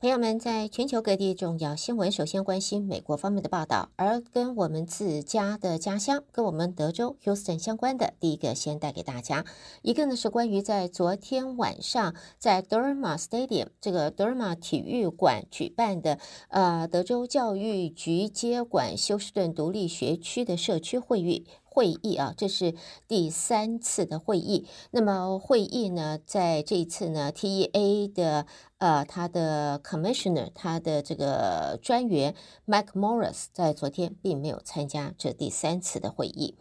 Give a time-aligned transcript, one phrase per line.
[0.00, 9.44] 朋友们，在全球各地重要新闻，首先关心美国方面的报道，而跟我们自家的家乡，跟我们德州 Houston 相关的，第一个先带给大家，
[9.82, 21.46] 一个呢是关于在昨天晚上在 Derma Stadium 这个 Derma 体育馆举办的，呃，德州教育局接管休斯顿独立学区的社区会议。
[21.72, 22.74] 会议啊，这是
[23.06, 24.66] 第三次的会议。
[24.90, 28.46] 那么会议呢，在这一次呢，TEA 的
[28.78, 32.34] 呃，他的 Commissioner，他的这个专员
[32.66, 36.56] Mike Morris 在昨天并没有参加这第三次的会议。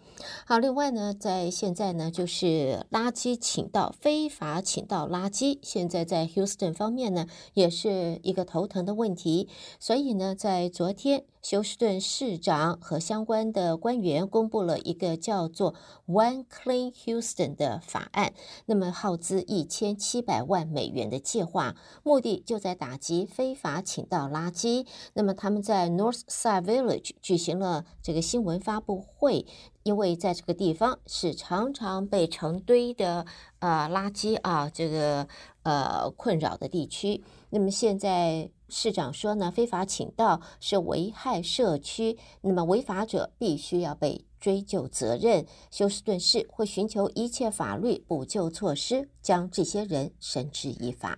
[0.46, 9.48] 好，另外呢，在现在呢，就是垃圾倾倒、非法倾倒垃圾，现在在 Houston 方面呢，也是一个头疼的问题。
[9.80, 15.74] 所以呢，在昨天，休斯顿市长和相关的官员公布了一个叫做
[16.08, 18.34] One Clean Houston 的法案，
[18.66, 24.86] 那么耗资一千七百万美元的计划，目的就在打击非法倾倒垃圾。
[25.14, 29.46] 那么他们在 Northside Village 举行了这个新闻发布会。
[29.90, 33.26] 因为在这个地方是常常被成堆的
[33.58, 35.28] 呃垃圾啊，这个
[35.64, 37.24] 呃困扰的地区。
[37.50, 45.48] 那么现在市长说呢，非法倾倒是危害社区，那么违法者必须要被追究责任。
[45.72, 51.18] 休斯顿市会寻求一切法律补救措施，将这些人绳之以法。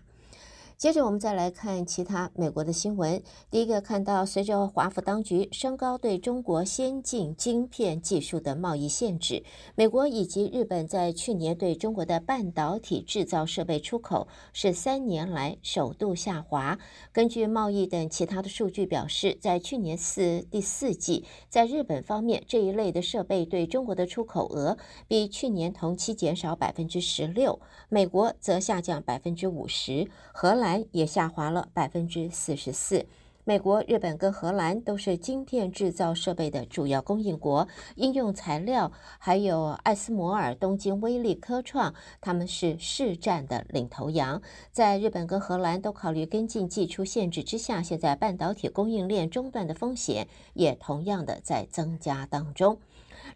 [0.82, 3.22] 接着，我们再来看其他美国的新闻。
[3.52, 9.44] 第一个看到，随着华府当局升高对中国先进晶片技术的贸易限制，
[9.76, 16.80] 美国以及日本在去年对中国的半导体制造设备出口是三年来首度下滑。
[17.14, 24.76] 根据贸易等其他的数据表示，在去年四第四季，在日本方面这一类的设备对中国的出口额
[25.08, 30.71] 比去年同期减少百分之十六，美国则下降百分之五十，荷兰。
[30.92, 33.06] 也下滑了百分之四十四。
[33.44, 44.40] 美国、日本跟荷兰都是晶片制造设备的主要供应国，应用材料还有艾斯摩尔、东京威力科创，他们是市占的领头羊。
[44.72, 52.78] 在日本跟荷兰都考虑跟进技出限制之下，现在半导体供应链中断的风险也同样的在增加当中。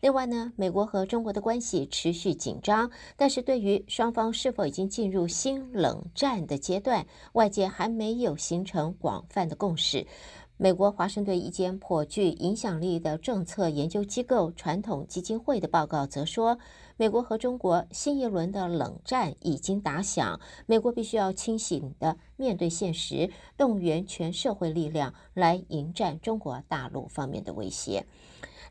[0.02, 10.06] 另外呢，美国和中国的关系持续紧张，但是对于双方是否已经进入新冷战的阶段，外界还没有形成广泛的共识。
[10.58, 16.58] 美国华盛顿一间颇具影响力的政策研究机构传统基金会的报告则说，
[16.96, 28.06] 美国和中国新一轮的冷战已经打响，美国必须要清醒地面对现实，动员全社会力量来迎战中国大陆方面的威胁。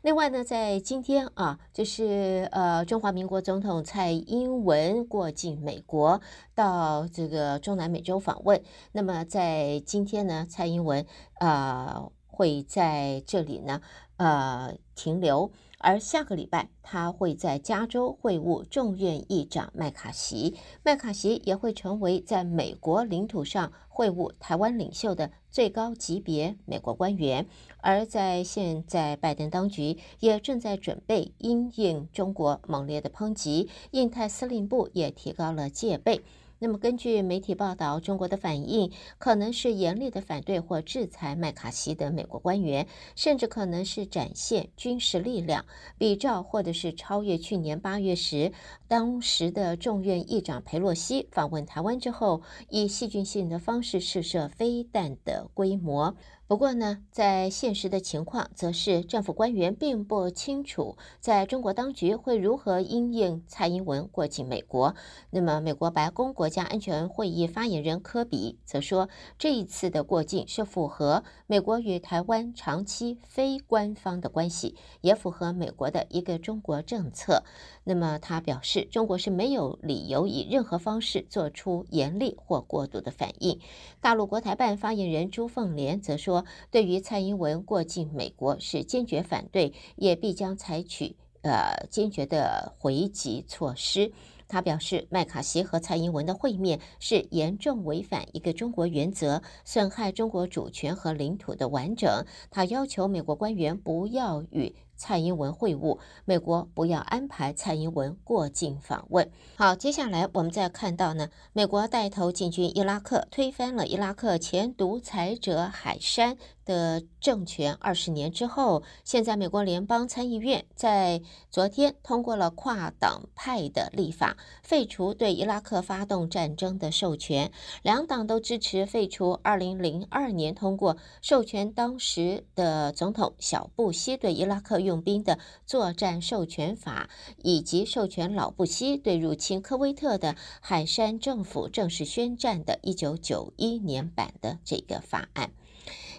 [0.05, 6.21] 另外呢，在今天啊，就是呃，中华民国总统蔡英文过境美国，
[6.53, 8.61] 到这个中南美洲访问。
[8.91, 11.03] 那么在今天呢，蔡英文
[11.39, 13.81] 啊会在这里呢
[14.17, 15.51] 呃停留。
[15.85, 27.45] 而下个礼拜，他会在加州会晤众院议长麦卡锡，麦卡锡也会成为在美国领土上会晤台湾领袖的最高级别美国官员。
[27.77, 36.23] 而在现在，拜登当局也正在准备因应中国猛烈的抨击，印太司令部也提高了戒备。
[36.65, 45.63] 那么，根据媒体报道，中国的反应可能是严厉的反对或制裁麦卡锡的美国官员，甚至可能是展现军事力量，
[45.99, 48.51] 比照或者是超越去年八月时，
[48.87, 56.15] 当时的众院议长佩洛西访问台湾之后，以戏剧性的方式试射飞弹的规模。
[56.47, 64.93] 不过呢，在现实的情况，则是政府官员并不清楚，在中国当局会如何因应蔡英文过境美国。
[65.31, 77.43] 那么，美国白宫国家安全会议发言人科比则说，这一次的过境是符合美国与台湾长期非官方的关系，也符合美国的一个中国政策。
[77.85, 83.59] 那么，他表示，中国是没有理由以任何方式做出严厉或过度的反应。
[83.99, 86.34] 大陆国台办发言人朱凤莲则说。
[86.71, 94.11] 对于蔡英文过境美国是坚决反对，也必将采取呃坚决的回击措施。
[94.47, 102.23] 他表示，麦卡锡和蔡英文的会面是严重违反一个中国原则，损害中国主权和领土的完整。
[102.51, 109.29] 他要求美国官员不要与蔡英文会晤，美国不要安排蔡英文过境访问。
[109.57, 127.51] 好，接下来我们再看到呢，美国带头进军伊拉克，推翻了伊拉克前独裁者海珊的政权二十年之后，现在美国联邦参议院在昨天通过了跨党派的立法，废除对伊拉克发动战争的授权。
[127.83, 137.09] 两党都支持废除二零零二年通过授权当时的总统小布希对伊拉克用兵的作战授权法，
[137.43, 145.51] 以及授权老布希对入侵科威特的海珊政府正式宣战的一九九一年版的这个法案。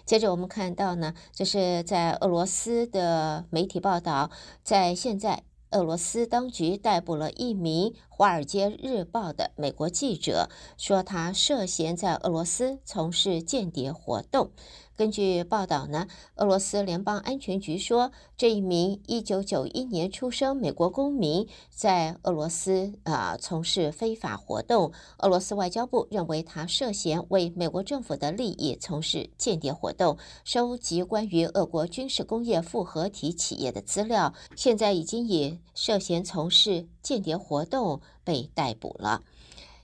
[0.05, 4.29] 接着我们看到呢，这是在俄罗斯的媒体报道，
[4.63, 14.51] 在现在俄罗斯当局逮捕了一名《华尔街日报》的美国记者，说他涉嫌在俄罗斯从事间谍活动。
[14.97, 16.07] 根据报道呢，
[16.37, 24.91] 俄罗斯联邦安全局说，这一名1991年出生美国公民在俄罗斯啊、从事非法活动。
[25.19, 39.21] 俄罗斯外交部认为他涉嫌为美国政府的利益从事间谍活动，收集关于俄国军事工业复合体企业的资料，现在已经以涉嫌从事间谍活动被逮捕了。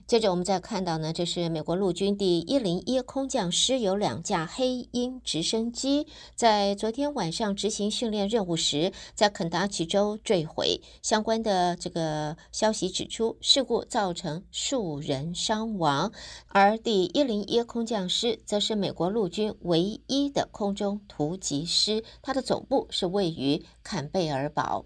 [0.06, 10.82] 接着我们再看到呢，这是美国陆军第一零一空降师有两架黑鹰直升机在昨天晚上执行训练任务时，在肯达奇州坠毁。
[11.02, 16.12] 相关的这个消息指出，事故造成数人伤亡。
[16.48, 24.84] 而第一零一空降师则是美国陆军唯一的空中突击师，它的总部是位于坎贝尔堡。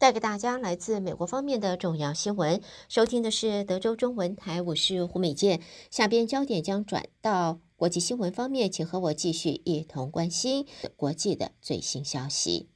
[0.00, 2.62] 带给大家来自美国方面的重要新闻。
[2.88, 5.60] 收听的是德州中文台，我是胡美健。
[5.90, 10.66] 下边焦点将转到国际新闻方面，请和我继续一同关心
[10.96, 12.70] 国际的最新消息。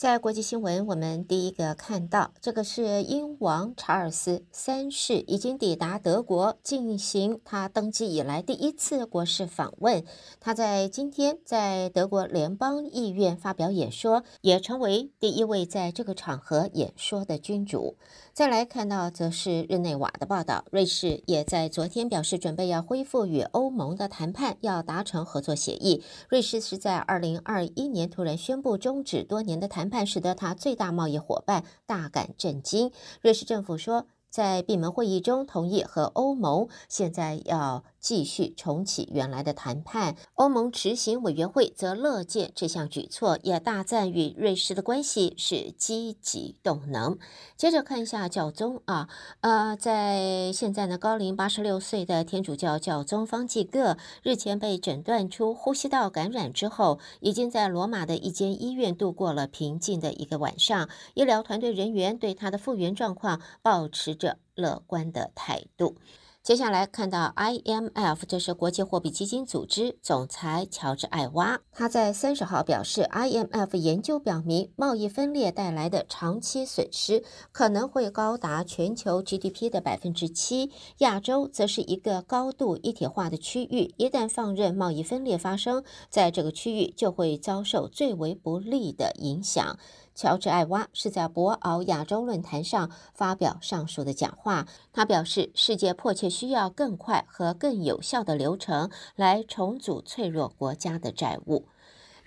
[0.00, 10.02] 在国际新闻，我们第一个看到，这个是英王查尔斯三世已经抵达德国，进行他登基以来第一次国事访问。
[10.40, 17.96] 他在今天在德国联邦议院发表演说，也成为第一位在这个场合演说的君主。
[18.32, 26.02] 再来看到，则是日内瓦的报道，瑞士也在昨天表示准备要恢复与欧盟的谈判，要达成合作协议。
[26.30, 32.90] 瑞士是在二零二一年突然宣布终止多年的谈判，使得他最大贸易伙伴大感震惊。
[33.20, 37.84] 瑞士政府说，在闭门会议中同意和欧盟现在要。
[38.00, 47.18] 继续重启原来的谈判，欧盟执行委员会则乐见这项举措，也大赞与瑞士的关系是积极动能。
[47.56, 49.08] 接着看一下教宗啊，
[49.42, 60.88] 呃，在现在呢，高龄八十六岁的天主教教宗方济各日前被诊断出呼吸道感染之后，已经在罗马的一间医院度过了平静的一个晚上。
[61.12, 65.96] 医疗团队人员对他的复原状况保持着乐观的态度。
[66.42, 77.22] 接下来看到 IMF，这是国际货币基金组织总裁乔治艾娃，他在三十号表示，IMF 研究表明，贸易分裂带来的长期损失
[77.52, 80.70] 可能会高达全球 GDP 的百分之七。
[80.98, 89.78] 亚洲则是一个高度一体化的区域，一旦放任贸易分裂发生，在这个区域就会遭受最为不利的影响。
[90.20, 94.66] 乔治·艾娃是在博鳌亚洲论坛上发表上述的讲话。
[94.92, 101.68] 他表示，世界迫切需要更快和更有效的流程来重组脆弱国家的债务。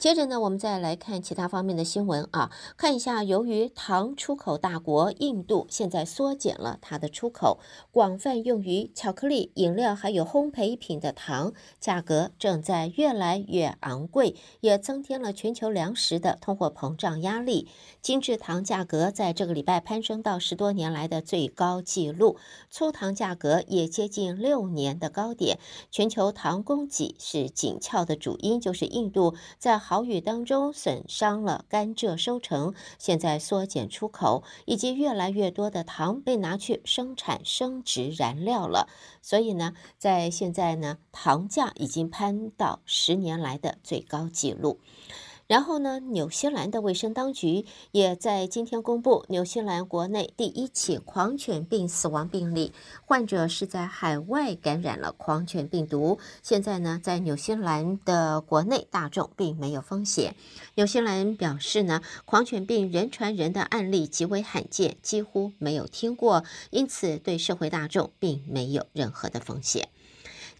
[0.04, 7.58] 接着呢，我们再来看其他方面的新闻啊，看一下，由于糖出口大国印度现在缩减了它的出口，
[7.90, 17.70] 广泛用于巧克力、饮料还有烘焙品的糖价格正在越来越昂贵，也增添了全球粮食的通货膨胀压力。
[18.02, 22.36] 精制糖价格在这个礼拜攀升到十多年来的最高纪录，
[22.70, 25.58] 粗糖价格也接近六年的高点。
[25.90, 38.88] 全球糖供给是紧俏的主因，就是印度在豪雨当中损伤了甘蔗收成，现在缩减出口，以及越来越多的糖被拿去生产生质燃料了。
[39.22, 44.80] 所以呢，在现在呢，糖价已经攀到十年来的最高纪录。
[45.48, 52.72] 然后呢，纽西兰的卫生当局也在今天公布纽西兰国内第一起狂犬病死亡病例，
[53.06, 56.18] 患者是在海外感染了狂犬病毒。
[56.42, 60.36] 现在呢，在纽西兰的国内大众并没有风险。
[60.76, 69.90] 纽西兰表示呢，狂犬病人传人的案例极为罕见，几乎没有听过，因此对社会大众并没有任何的风险。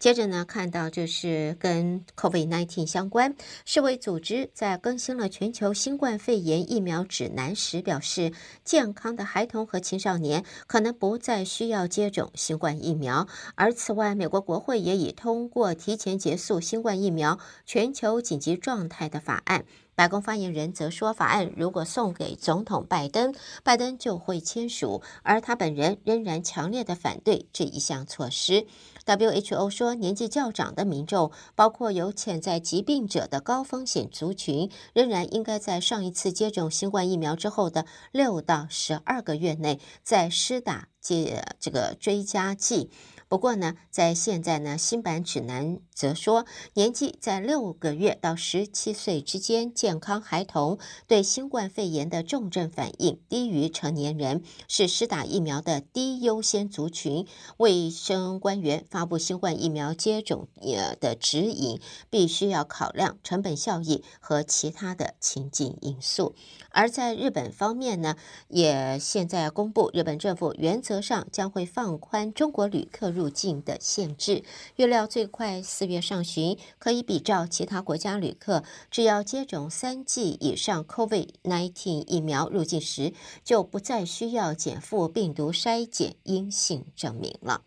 [0.04, 3.34] 接着呢，看到就是跟 COVID-19 相关，
[3.64, 8.30] 世卫组织在更新了全球新冠肺炎疫苗指南时表示，
[8.62, 13.26] 健康的孩童和青少年可能不再需要接种新冠疫苗。
[13.54, 19.64] 而此外，美国国会也已通过提前结束新冠疫苗全球紧急状态的法案。
[19.96, 23.32] 白宫发言人则说，法案如果送给总统拜登，
[23.62, 28.66] 拜登就会签署，而他本人仍然强烈的反对这一项措施。
[29.06, 42.90] WHO 说，年纪较长的民众，包括有潜在疾病者的高风险族群，仍然应该在上一次接种新冠疫苗之后的六到十二个月内再施打接这个追加剂。
[43.34, 57.26] 不过呢，在现在呢，新版指南则说，年纪在六个月到十七岁之间健康孩童对新冠肺炎的重症反应低于成年人，是施打疫苗的低优先族群。
[57.56, 66.36] 卫生官员发布新冠疫苗接种呃的指引，必须要考量成本效益和其他的情境因素。
[66.70, 68.14] 而在日本方面呢，
[68.46, 74.44] 也现在公布，日本政府原则上将会放宽中国旅客入入境的限制，
[74.76, 87.62] 预料最快四月上旬可以比照其他国家旅客，只要接种三剂以上 COVID-19 疫苗入境时，就不再需要减负病毒筛检阴性证明了。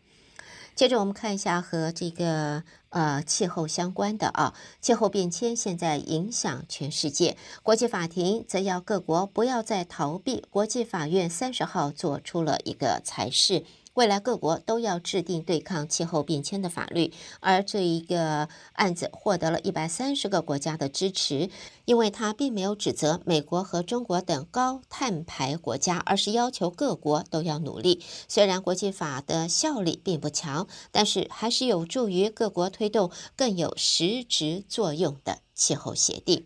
[0.76, 10.46] 接着我们看一下和这个呃气候相关的啊，气候变迁现在影响全世界，国际法庭则要各国不要再逃避。
[10.52, 13.64] 国际法院三十号做出了一个裁示。
[13.98, 21.50] 未来各国都要制定对抗气候变迁的法律，而这一个案子获得了一百三十个国家的支持，
[21.86, 28.04] 因为它并没有指责美国和中国等高碳排国家，而是要求各国都要努力。
[28.28, 36.46] 虽然国际法的效力并不强，但是还是有助于各国推动更有实质作用的气候协定。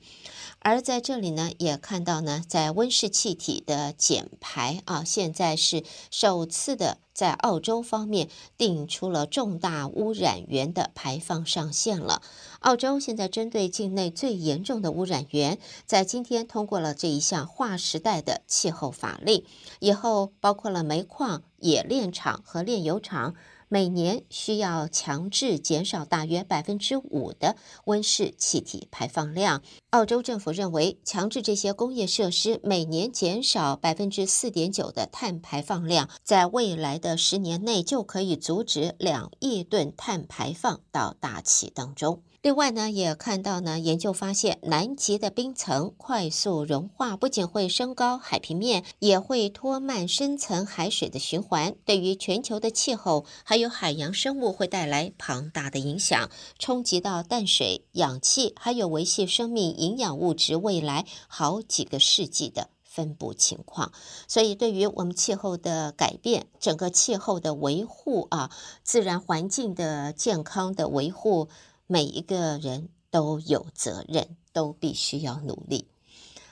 [0.63, 12.21] 而在这里呢，也看到呢，在温室气体的减排啊，现在是首次的在澳洲方面定出了重大污染源的排放上限了。
[12.59, 19.43] 澳洲现在针对境内最严重的污染源，在今天通过了这一项划时代的气候法令，
[19.79, 23.33] 以后包括了煤矿、冶炼厂和炼油厂。
[23.73, 29.63] 每年需要强制减少大约百分之五的温室气体排放量。
[29.91, 42.21] 澳洲政府认为，强制这些工业设施每年减少百分之四点九的碳排放量，在未来的十年内就可以阻止两亿吨碳排放到大气当中。
[42.41, 63.91] 另外呢，也看到呢，研究发现，南极的冰层快速融化，不仅会升高海平面，也会拖慢深层海水的循环，对于全球的气候还有海洋生物会带来庞大的影响，冲击到淡水、氧气，还有维系生命营养物质未来好几个世纪的分布情况。
[64.27, 68.49] 所以，对于我们气候的改变，整个气候的维护啊，
[68.81, 71.47] 自然环境的健康的维护。
[71.91, 75.89] 每一个人都有责任，都必须要努力。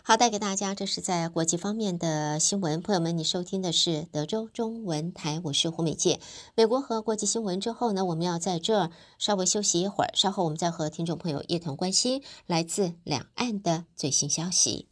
[0.03, 2.81] 好，带给大家这是在国际方面的新闻。
[2.81, 6.19] 朋友们，你收听的是德州中文台，我是胡美健。
[6.55, 14.89] 美国和国际新闻之后呢，我们要在这儿稍微休息一会儿，稍后我们再和听众朋友一同关心来自两岸的最新消息。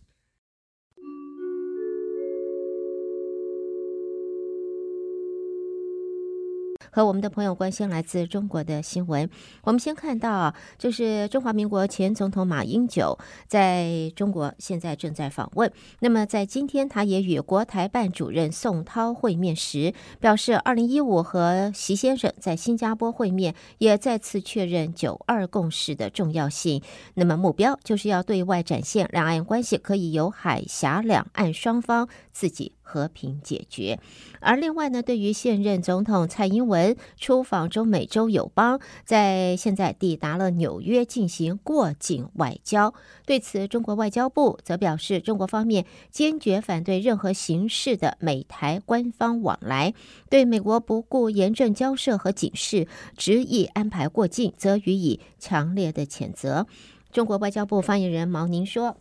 [6.98, 9.30] 和我们的朋友关心来自中国的新闻。
[9.62, 15.72] 我们先看到，就是中华民国前总统马英九在中国现在正在访问。
[16.00, 26.82] 那么在今天，他也与国台办主任宋涛会面时，表示二零一五和习先生在新加坡会面，也再次确认九二共识的重要性。
[27.14, 34.00] 那么目标就是要对外展现两岸关系可以由海峡两岸双方自己和平解决。
[34.40, 42.94] 而另外呢，对于现任总统蔡英文出访中美洲友邦，在现在抵达了纽约进行过境外交，
[43.26, 49.94] 对此，中国外交部则表示，中国方面坚决反对任何形式的美台官方往来，
[50.30, 56.66] 对美国不顾严正交涉和警示，执意安排过境，则予以强烈的谴责。
[57.12, 58.98] 中国外交部发言人毛宁说。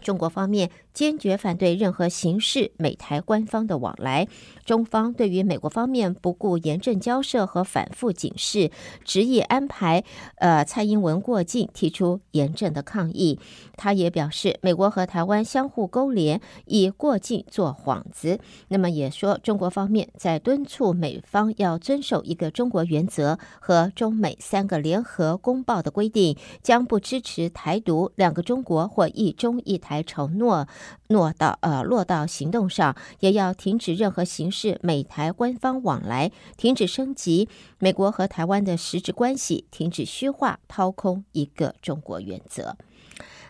[0.00, 4.28] 中国方面坚决反对任何形式美台官方的往来。
[4.64, 8.70] 中方对于美国方面不顾严正交涉和反复警示，
[9.04, 10.04] 执意安排
[10.36, 13.38] 呃蔡英文过境，提出严正的抗议。
[13.76, 18.40] 他也表示，美国和台湾相互勾连，以过境做幌子。
[18.68, 30.66] 那么也说，中国方面在敦促美方要遵守一个中国原则和中美三个联合公报的规定，将不支持台独、两个中国或一中一台承诺
[31.06, 42.76] 落到呃落到行动上，也要停止任何形式美台官方往来，停止升级美国和台湾的实质关系，停止虚化掏空一个中国原则。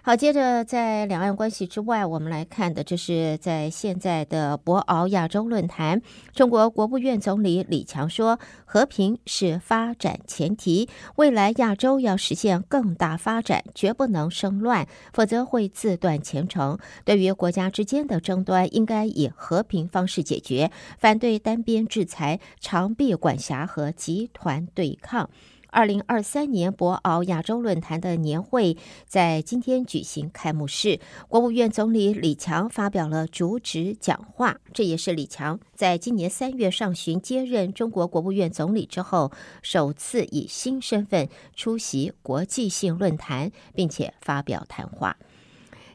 [0.07, 6.01] 好，接着在两岸关系之外，我们来看的，这是在现在的博鳌亚洲论坛，
[6.33, 16.79] 中国国务院总理李强说：“和平是发展前提，未来亚洲要实现更大发展，绝不能生乱，否则会自断前程。
[17.05, 20.71] 对于国家之间的争端，应该以和平方式解决，
[21.01, 25.29] 反对单边制裁、长臂管辖和集团对抗。”
[25.69, 34.57] 二零二三年博鳌亚洲论坛的年会在今天举行开幕式，国务院总理李强发表了主旨讲话。
[34.73, 39.33] 这也是李强在今年三月上旬接任中国国务院总理之后，
[39.63, 45.17] 首次以新身份出席国际性论坛，并且发表谈话。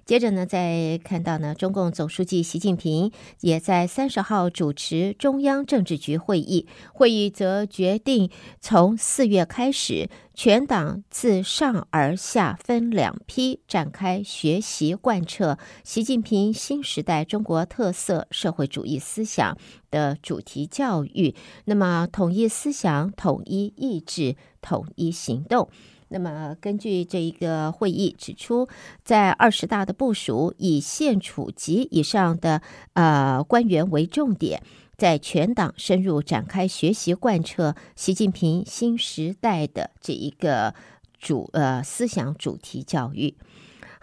[0.06, 8.30] 接着呢，再看到呢，中共总书记习近平也在三十号主持中央政治局会议，会议则决定
[8.60, 19.58] 从四月开始，全党自上而下分两批展开学习贯彻习近平新时代中国特色社会主义思想
[19.90, 21.34] 的主题教育，
[21.66, 25.70] 那么统一思想、统一意志、统一行动。
[26.14, 28.68] 那么，根据这一个会议指出，
[29.02, 32.62] 在二十大的部署，以县处级以上的
[32.96, 34.62] 呃官员为重点，
[34.98, 40.76] 在全党深入展开学习贯彻习近平新时代的这一个
[41.18, 43.34] 主呃思想主题教育。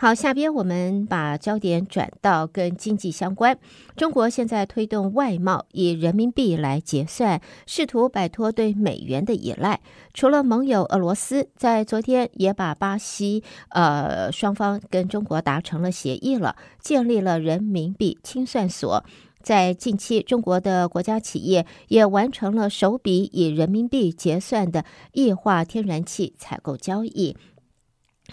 [0.00, 3.58] 好，下边我们把焦点转到跟经济相关。
[3.96, 9.80] 中国现在推动外贸以人民币来结算，试图摆脱对美元的依赖。
[10.14, 19.04] 除了盟友俄罗斯，在昨天也把巴西，呃，双方跟中国达成了协议了，建立了人民币清算所。
[19.42, 27.36] 在近期，中国的国家企业也完成了首笔以人民币结算的液化天然气采购交易。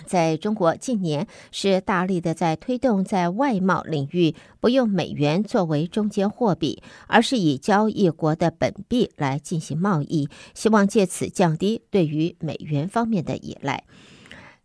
[0.06, 13.84] 在中国近年是大力的在推动在外贸领域不用美元作为中间货币，而是以交易国的本币来进行贸易，希望借此降低对于美元方面的依赖。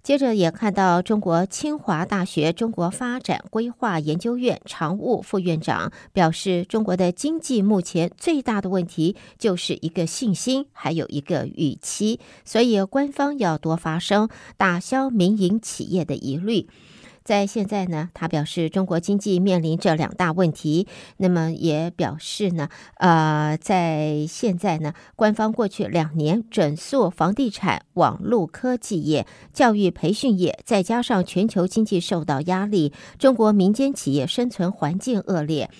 [0.02, 16.66] 接着也看到，中国清华大学中国发展规划研究院常务副院长表示，中国的经济目前最大的问题就是一个信心，还有一个预期，所以官方要多发声，打消民营企业的疑虑。
[17.30, 20.88] 在现在呢，他表示中国经济面临着两大问题。
[21.18, 35.70] 那么也表示呢，呃，在现在呢，官方过去两年整肃房地产、网络科技业、教育培训业，再加上全球经济受到压力，中国民间企业生存环境恶劣。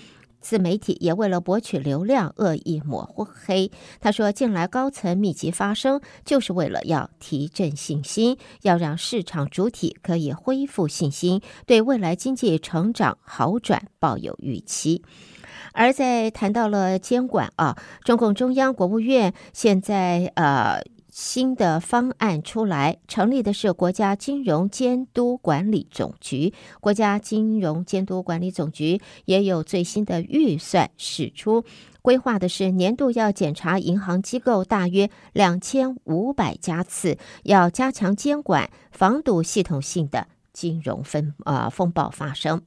[0.40, 3.70] 自媒体也为了博取流量，恶意抹黑。
[4.00, 15.02] 他说：“近来高层密集发声，就是为了要提振信心，要让市场主体可以恢复信心，对未来经济成长好转抱有预期。”
[15.72, 20.80] 而在谈到了监管啊，中共中央、国务院现在呃。
[21.10, 26.54] 新的方案出来，成立的是国家金融监督管理总局。
[26.80, 31.64] 国家金融监督管理总局也有最新的预算使出，
[32.00, 42.62] 规划的是年度要检查银行机构大约两千五百家次，要加强监管，防堵系统性的金融风呃风暴发生。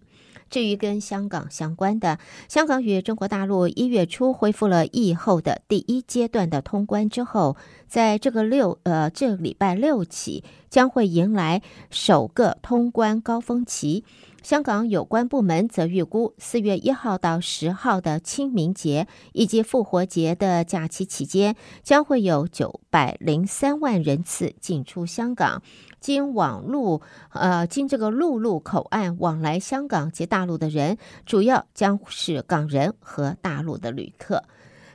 [0.54, 14.06] 至于跟香港相关的，香港与中国大陆一月初恢复了疫后的第一阶段的通关之后，在这个六呃这礼拜六起，将会迎来首个通关高峰期。
[14.44, 25.64] 香港有关部门则预估，四月一号到十号的清明节以及复活节的假期期间，将会有九百零三万人次进出香港。
[26.04, 34.44] 经网路呃，经这个陆路口岸往来香港及大陆的人，主要将是港人和大陆的旅客。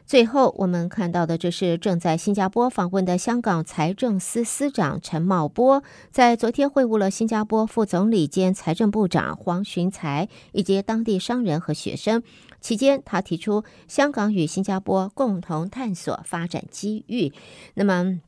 [0.04, 12.22] 最后，我们看到的这是正在新加坡访问的香港财政司司长陈茂波，在昨天会晤了新加坡副总理兼财政部长黄循财以及当地商人和学生。
[12.60, 17.32] 期间，他提出香港与新加坡共同探索发展机遇。
[17.74, 18.18] 那么，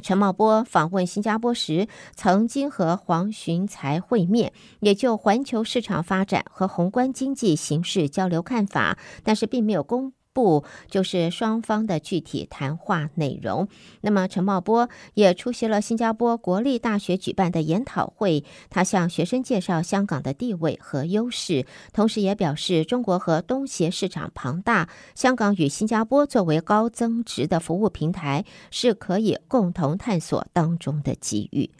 [0.00, 13.68] 陈茂波访问新加坡时，曾经和黄循才会面，也就环球市场发展和宏观经济形势交流看法，但是并没有公不就是双方的具体谈话内容。
[14.00, 31.70] 那么，陈茂波也出席了新加坡国立大学举办的研讨会，他向学生介绍香港的地位和优势，同时也表示，中国和东协市场庞大，香港与新加坡作为高增值的服务平台，是可以共同探索当中的机遇。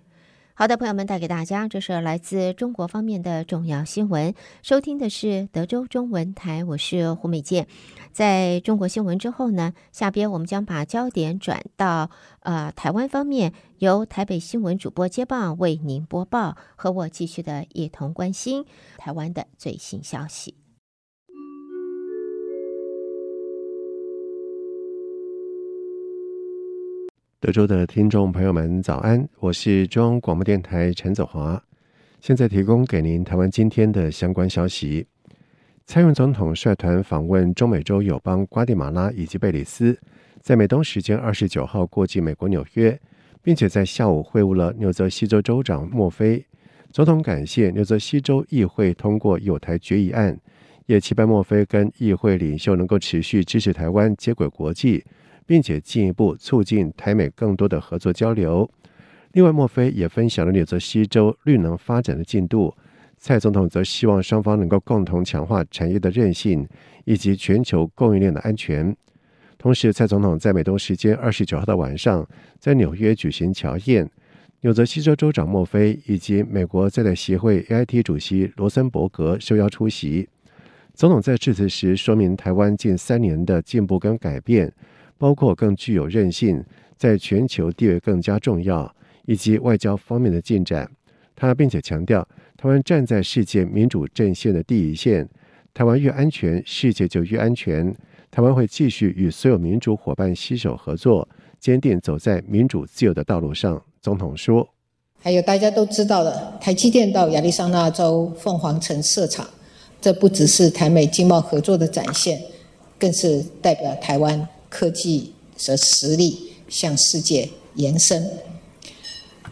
[0.55, 4.35] 好的，朋友们，带给大家，这是来自中国方面的重要新闻。
[4.63, 7.67] 收听的是德州中文台，我是胡美健。
[8.13, 12.11] 在中国新闻之后呢，下边我们将把焦点转到
[12.41, 18.67] 呃台湾方面，由台北新闻主播接棒为您播报，和我继续的一同关心
[18.99, 20.62] 台湾的最新消息。
[27.43, 29.29] 德州的听众朋友们，早安！
[29.41, 31.61] 我是中央广播电台陈子华，
[32.21, 35.05] 现在提供给您台湾今天的相关消息。
[35.85, 39.99] 蔡英总统率团访问中美洲友邦瓜地马拉以及贝里斯，
[40.41, 42.97] 在美东时间二十九号过境美国纽约，
[43.43, 46.47] 并且在下午会晤了纽泽西州州长莫菲。
[46.93, 50.39] 总统感谢纽泽西州议会通过友台决议案，
[50.87, 55.03] 也期盼莫菲跟议会领袖能够持续支持台湾接轨国际。
[55.47, 58.71] 并且进一步促进台美更多的合作交流。
[59.33, 62.75] 另外，墨菲也分享了纽泽西州绿能发展的进度。
[63.17, 66.69] 蔡总统则希望双方能够共同强化产业的韧性
[67.05, 68.95] 以及全球供应链的安全。
[69.57, 72.29] 同时，蔡总统在美东时间二十九号的晚上
[72.59, 74.11] 在纽约举行侨宴，
[74.63, 80.29] 纽泽西州州长墨菲以及美国在台协会 AIT 主席罗森伯格受邀出席。
[80.93, 84.71] 总统在致辞时说明台湾近三年的进步跟改变。
[85.23, 86.61] 包括更具有韧性，
[86.97, 88.93] 在全球地位更加重要，
[89.25, 90.91] 以及外交方面的进展。
[91.37, 95.29] 他并且强调，台湾站在世界民主阵线的第一线，
[95.73, 97.95] 台湾越安全，世界就越安全。
[98.33, 101.29] 台湾会继续与所有民主伙伴携手合作，
[101.61, 103.81] 坚定走在民主自由的道路上。
[104.01, 104.69] 总统说
[105.23, 109.49] ：“还有大家都知道的，台积电到亚利桑那州凤凰城设厂，
[110.01, 112.41] 这不只是台美经贸合作的展现，
[112.99, 115.35] 更是代表台湾。”科技
[115.67, 118.27] 的实力向世界延伸，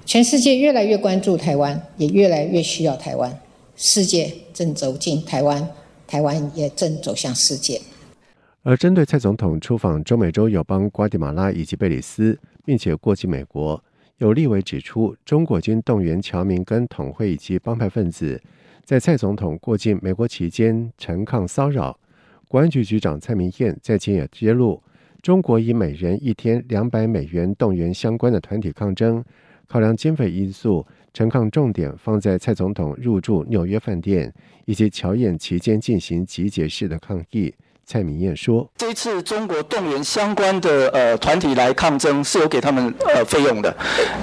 [0.06, 3.38] 全世界越来越关注台湾，也越来越需要台湾。
[3.76, 5.68] 世界正走进台湾，
[6.06, 7.78] 台湾也正走向世界。
[8.62, 13.82] 而针对蔡总统出访中美洲友邦瓜地马拉以及贝里斯，并且过境美国，
[14.16, 18.40] 有立委指出，中国军动员侨民跟统会以及帮派分子，
[18.86, 21.98] 在蔡总统过境美国期间陈抗骚扰。
[22.48, 24.82] 国安局局长蔡明彦在前也揭露。
[25.22, 29.22] 中国以每人一天两百美元动员相关的团体抗争，
[29.66, 34.32] 考量经费因素，陈抗重点放在蔡总统入住纽约饭店
[34.64, 37.52] 以及乔宴期间进行集结式的抗议。
[37.92, 43.76] 蔡明燕说：“这一次中国动员相关的呃团体来抗争，是有给他们呃费用的，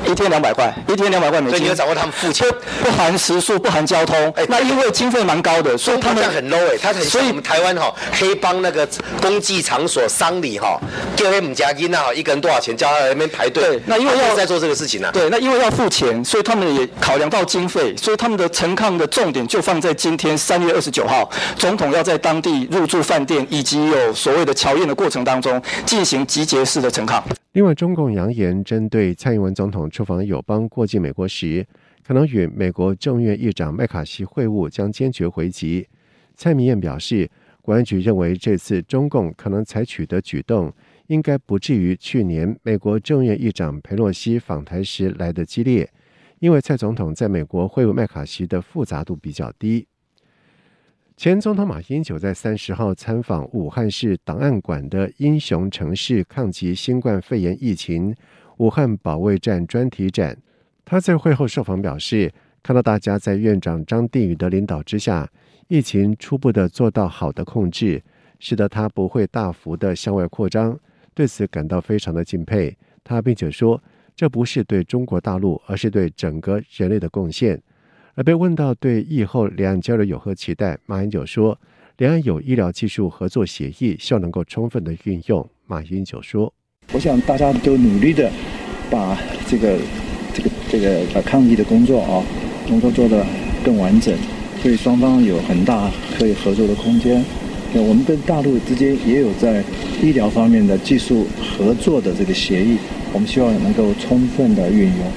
[0.05, 1.57] 一天两百块，一天两百块美金。
[1.57, 2.47] 所以你要掌握他们付钱，
[2.81, 4.15] 不含食宿，不含交通。
[4.37, 8.87] 哎，那因为经费蛮高的，所以他们很 low 哎，他很所以我们台湾哈黑帮那个
[9.21, 10.79] 公祭场所丧礼哈，
[11.17, 13.61] 叫他们家金啊，一个人多少钱，叫他在那边排队。
[13.61, 15.11] 对，那因为要在做这个事情呢、啊。
[15.11, 23.45] 对，那因为要付钱，所以他们也考量到经费，所以他们的陈抗的重点就放在今天三月二十九号，总统要在当地入住饭店。
[23.57, 27.23] 以及有所谓的乔宴的过程当中进行集结式的陈抗。
[27.53, 31.65] 另外，中共扬言针对蔡英文总统出访友邦过境美国时，
[32.05, 35.87] 可能与美国众院议长麦卡锡会晤，将坚决回击。
[36.35, 37.27] 蔡明彦表示，
[37.63, 40.71] 国安局认为这次中共可能采取的举动，
[41.07, 45.89] 应该不至于去年美国众院议长佩洛西访台时来得激烈，
[46.37, 49.87] 因为蔡总统在美国会晤麦卡锡的复杂度比较低。
[51.17, 58.15] 前总统马英九在三十号参访武汉市档案馆的英雄城市抗击新冠肺炎疫情
[58.57, 60.37] 武汉保卫战专题展。
[60.85, 65.27] 他在会后受访表示，看到大家在院长张定宇的领导之下，
[65.67, 67.99] 疫情初步的做到好的控制，
[68.37, 70.79] 使得他不会大幅的向外扩张，
[71.15, 72.77] 对此感到非常的敬佩。
[73.03, 73.81] 他并且说，
[74.15, 77.59] 这不是对中国大陆，而是对整个人类的贡献。
[78.17, 81.55] 而被问到对疫后两岸交流有何期待，马英九说
[81.97, 85.47] ：“两岸有医疗技术合作协议，希望能够充分的运用。
[85.67, 86.51] 马英九说
[86.93, 88.27] ：“我想大家都努力的
[88.89, 89.77] 把这个
[90.33, 92.23] 这个这个呃抗疫的工作啊，
[92.67, 93.23] 能够做得
[93.63, 94.11] 更完整，
[94.63, 97.23] 所以双方有很大可以合作的空间。
[97.71, 99.63] 那我们跟大陆之间也有在
[100.01, 102.79] 医疗方面的技术合作的这个协议，
[103.13, 105.11] 我们希望能够充分的运用。”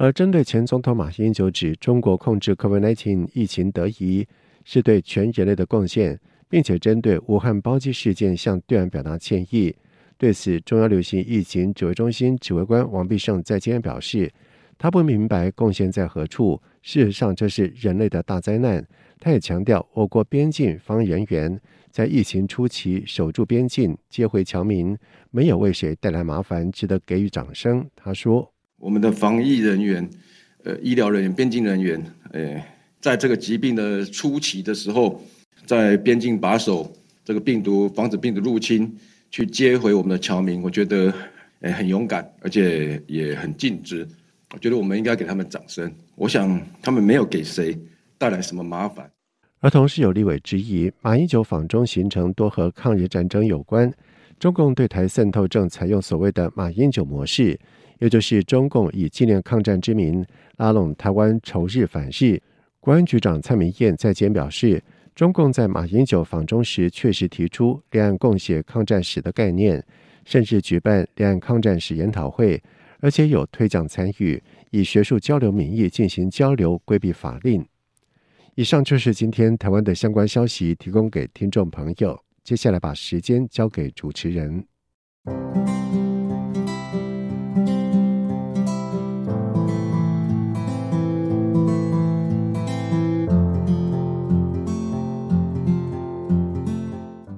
[0.00, 4.24] 而针对前总统马英九指中国控制 COVID-19 疫情得宜，
[4.64, 6.16] 是对全人类的贡献，
[6.48, 9.74] 并且针对武汉包机事件向对岸表达歉意。
[10.16, 14.32] 对此，中央流行疫情指挥中心指挥官王必胜在今天表示，
[14.78, 16.62] 他不明白贡献在何处。
[16.80, 18.86] 事实上，这是人类的大灾难。
[19.18, 24.96] 他也强调，我国边境防疫人员在疫情初期守住边境，接回侨民，
[25.32, 27.84] 没有为谁带来麻烦，值得给予掌声。
[27.96, 30.08] 他说：“我们的防疫人员、
[30.64, 32.62] 呃，医疗人员、边境人员，呃。”
[33.00, 35.22] 在这个疾病的初期的时候，
[35.64, 36.92] 在边境把守
[37.24, 38.92] 这个病毒，防止病毒入侵，
[39.30, 41.14] 去接回我们的侨民，我觉得
[41.60, 44.04] 诶很勇敢，而且也很尽职。
[44.52, 45.88] 我觉得我们应该给他们掌声。
[46.16, 47.78] 我想他们没有给谁
[48.18, 49.08] 带来什么麻烦。
[49.60, 53.90] 而同时有立委质疑，马英九访中行程多和抗日战争有关，
[54.40, 57.56] 中共对台渗透正采用所谓的马英九模式，
[57.98, 60.24] 也就是中共以纪念抗战之名
[60.56, 62.40] 拉拢台湾仇日反日。
[62.80, 64.82] 国安局长蔡明彦在今天表示，
[65.14, 69.84] 中共在马英九访中时确实提出两岸共写抗战史的概念，
[70.24, 72.62] 甚至举办两岸抗战史研讨会，
[73.00, 77.66] 而且有推奖参与，以学术交流名义进行交流，规避法令。
[78.54, 82.18] 以上就是今天台湾的相关消息，提供给听众朋友。
[82.42, 84.64] 接下来把时间交给主持人。